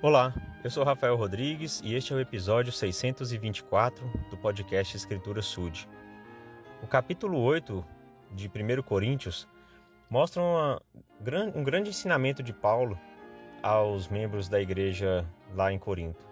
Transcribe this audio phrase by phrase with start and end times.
[0.00, 0.32] Olá,
[0.62, 5.88] eu sou Rafael Rodrigues e este é o episódio 624 do podcast Escritura Sud.
[6.80, 7.84] O capítulo 8
[8.30, 9.48] de 1 Coríntios
[10.08, 10.80] mostra uma,
[11.52, 12.96] um grande ensinamento de Paulo
[13.60, 16.24] aos membros da igreja lá em Corinto.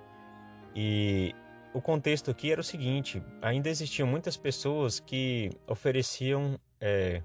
[0.73, 1.35] E
[1.75, 7.21] o contexto aqui era o seguinte: ainda existiam muitas pessoas que ofereciam é,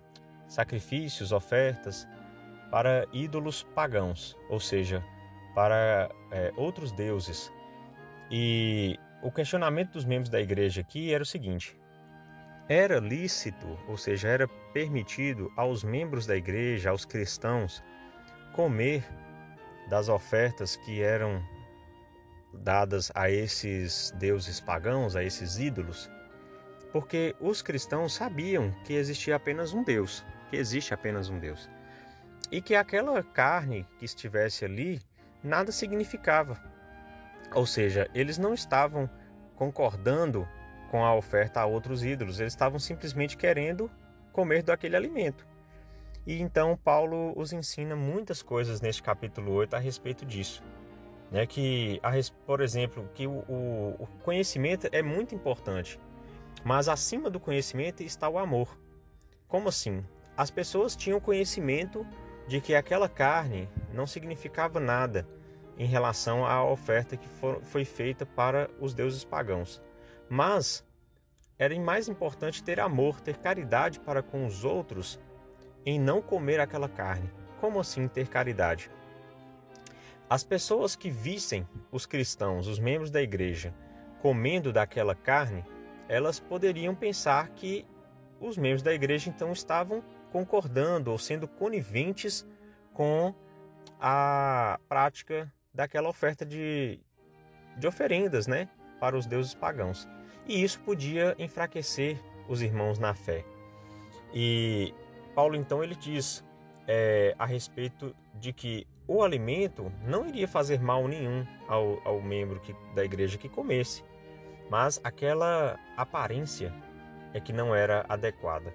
[0.47, 2.07] sacrifícios, ofertas
[2.71, 5.05] para ídolos pagãos, ou seja,
[5.53, 7.51] para é, outros deuses.
[8.29, 11.77] E o questionamento dos membros da igreja aqui era o seguinte:
[12.67, 17.83] era lícito, ou seja, era permitido aos membros da igreja, aos cristãos,
[18.53, 19.03] comer
[19.89, 21.43] das ofertas que eram
[22.53, 26.09] dadas a esses deuses pagãos, a esses ídolos?
[26.91, 31.69] Porque os cristãos sabiam que existia apenas um Deus, que existe apenas um Deus.
[32.51, 35.01] E que aquela carne que estivesse ali
[35.43, 36.61] nada significava.
[37.53, 39.09] Ou seja, eles não estavam
[39.55, 40.47] concordando
[40.89, 43.89] com a oferta a outros ídolos, eles estavam simplesmente querendo
[44.31, 45.45] comer daquele alimento.
[46.25, 50.63] E então Paulo os ensina muitas coisas neste capítulo 8 a respeito disso.
[51.31, 52.01] Né, que,
[52.45, 55.97] por exemplo, que o, o, o conhecimento é muito importante,
[56.61, 58.77] mas acima do conhecimento está o amor.
[59.47, 60.03] Como assim?
[60.35, 62.05] As pessoas tinham conhecimento
[62.47, 65.27] de que aquela carne não significava nada
[65.77, 67.27] em relação à oferta que
[67.63, 69.81] foi feita para os deuses pagãos.
[70.29, 70.85] Mas
[71.57, 75.19] era mais importante ter amor, ter caridade para com os outros
[75.85, 77.29] em não comer aquela carne.
[77.59, 78.89] Como assim ter caridade?
[80.29, 83.73] As pessoas que vissem os cristãos, os membros da igreja,
[84.21, 85.65] comendo daquela carne,
[86.07, 87.85] elas poderiam pensar que
[88.39, 92.45] os membros da igreja então estavam concordando ou sendo coniventes
[92.93, 93.33] com
[93.99, 96.99] a prática daquela oferta de,
[97.77, 100.07] de oferendas né, para os deuses pagãos.
[100.47, 103.45] E isso podia enfraquecer os irmãos na fé.
[104.33, 104.93] E
[105.35, 106.43] Paulo então ele diz
[106.87, 112.59] é, a respeito de que o alimento não iria fazer mal nenhum ao, ao membro
[112.59, 114.03] que, da igreja que comesse,
[114.69, 116.73] mas aquela aparência
[117.33, 118.73] é que não era adequada.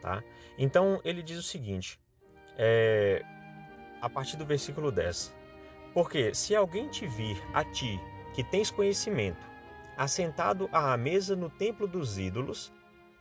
[0.00, 0.22] Tá?
[0.58, 2.00] Então ele diz o seguinte,
[2.56, 3.22] é,
[4.00, 5.34] a partir do versículo 10:
[5.92, 8.00] Porque se alguém te vir a ti,
[8.34, 9.46] que tens conhecimento,
[9.96, 12.72] assentado à mesa no templo dos ídolos,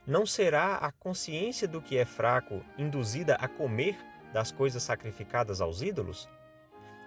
[0.07, 3.97] não será a consciência do que é fraco induzida a comer
[4.33, 6.29] das coisas sacrificadas aos ídolos?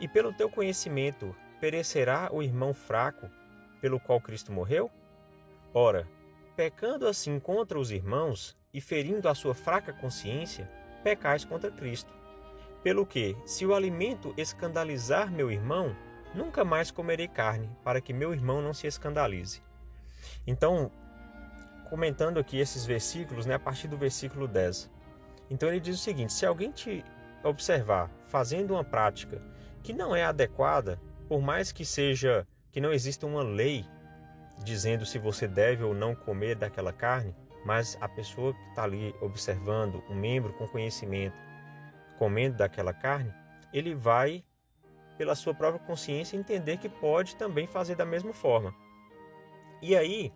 [0.00, 3.30] E pelo teu conhecimento perecerá o irmão fraco
[3.80, 4.90] pelo qual Cristo morreu?
[5.72, 6.08] Ora,
[6.54, 10.70] pecando assim contra os irmãos e ferindo a sua fraca consciência,
[11.04, 12.12] pecais contra Cristo.
[12.82, 15.94] Pelo que, se o alimento escandalizar meu irmão,
[16.34, 19.62] nunca mais comerei carne, para que meu irmão não se escandalize.
[20.46, 20.90] Então,
[21.88, 24.90] comentando aqui esses versículos, né, a partir do versículo 10.
[25.50, 27.04] Então ele diz o seguinte: se alguém te
[27.44, 29.42] observar fazendo uma prática
[29.82, 33.84] que não é adequada, por mais que seja que não exista uma lei
[34.64, 39.14] dizendo se você deve ou não comer daquela carne, mas a pessoa que está ali
[39.20, 41.36] observando, um membro com conhecimento,
[42.18, 43.32] comendo daquela carne,
[43.72, 44.44] ele vai,
[45.16, 48.74] pela sua própria consciência, entender que pode também fazer da mesma forma.
[49.80, 50.32] E aí,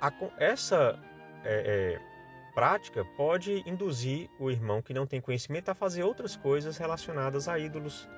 [0.00, 0.98] a, essa
[1.44, 6.76] é, é, prática pode induzir o irmão que não tem conhecimento a fazer outras coisas
[6.76, 8.08] relacionadas a ídolos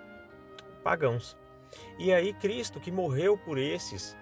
[0.83, 1.37] pagãos.
[1.99, 4.17] E aí, Cristo, que morreu por esses,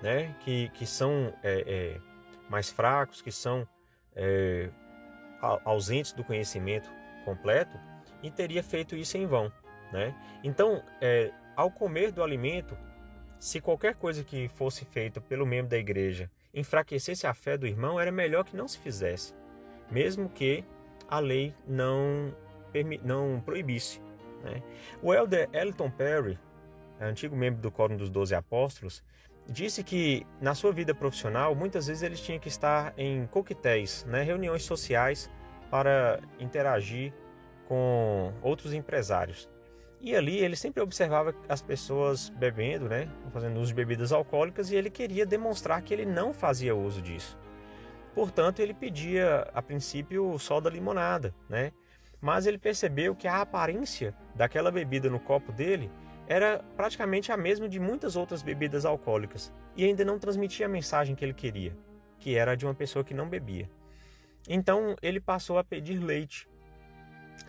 [0.00, 2.11] né, que, que são é, é
[2.52, 3.66] mais fracos, que são
[4.14, 4.68] é,
[5.64, 6.90] ausentes do conhecimento
[7.24, 7.80] completo,
[8.22, 9.50] e teria feito isso em vão.
[9.90, 10.14] Né?
[10.44, 12.76] Então, é, ao comer do alimento,
[13.38, 17.98] se qualquer coisa que fosse feita pelo membro da igreja enfraquecesse a fé do irmão,
[17.98, 19.34] era melhor que não se fizesse,
[19.90, 20.62] mesmo que
[21.08, 22.34] a lei não,
[23.02, 23.98] não proibisse.
[24.44, 24.62] Né?
[25.02, 26.38] O elder Elton Perry,
[27.00, 29.02] antigo membro do Quórum dos Doze Apóstolos,
[29.48, 34.22] disse que na sua vida profissional muitas vezes ele tinha que estar em coquetéis, né,
[34.22, 35.30] reuniões sociais
[35.70, 37.12] para interagir
[37.66, 39.48] com outros empresários.
[40.00, 44.76] E ali ele sempre observava as pessoas bebendo, né, fazendo uso de bebidas alcoólicas e
[44.76, 47.38] ele queria demonstrar que ele não fazia uso disso.
[48.14, 51.72] Portanto, ele pedia a princípio só da limonada, né?
[52.20, 55.90] Mas ele percebeu que a aparência daquela bebida no copo dele
[56.26, 61.14] era praticamente a mesma de muitas outras bebidas alcoólicas e ainda não transmitia a mensagem
[61.14, 61.76] que ele queria,
[62.18, 63.68] que era de uma pessoa que não bebia.
[64.48, 66.48] Então ele passou a pedir leite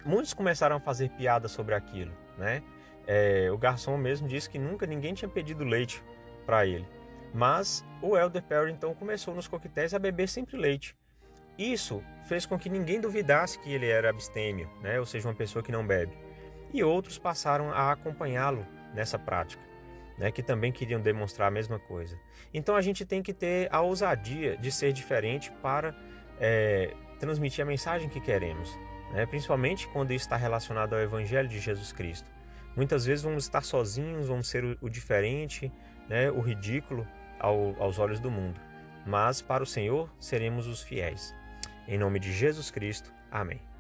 [0.06, 2.64] muitos começaram a fazer piada sobre aquilo, né?
[3.06, 6.04] É, o garçom mesmo disse que nunca ninguém tinha pedido leite
[6.46, 6.88] para ele.
[7.34, 10.96] Mas o Elder Perry então começou nos coquetéis a beber sempre leite.
[11.58, 15.00] Isso fez com que ninguém duvidasse que ele era abstêmio, né?
[15.00, 16.14] ou seja, uma pessoa que não bebe.
[16.74, 19.62] E outros passaram a acompanhá-lo nessa prática,
[20.18, 20.32] né?
[20.32, 22.18] que também queriam demonstrar a mesma coisa.
[22.54, 25.96] Então a gente tem que ter a ousadia de ser diferente para
[26.40, 28.76] é, transmitir a mensagem que queremos,
[29.12, 29.26] né?
[29.26, 32.30] principalmente quando isso está relacionado ao Evangelho de Jesus Cristo.
[32.76, 35.72] Muitas vezes vamos estar sozinhos, vamos ser o, o diferente,
[36.10, 36.32] né?
[36.32, 37.08] o ridículo
[37.40, 38.60] ao, aos olhos do mundo,
[39.06, 41.36] mas para o Senhor seremos os fiéis.
[41.88, 43.14] Em nome de Jesus Cristo.
[43.30, 43.73] Amém.